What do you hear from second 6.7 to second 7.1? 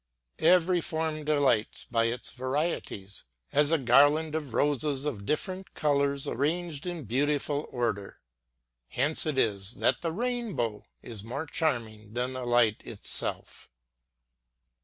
in